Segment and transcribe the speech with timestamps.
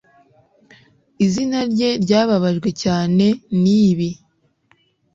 [1.25, 3.25] izina rye ryababajwe cyane
[3.61, 4.09] nibi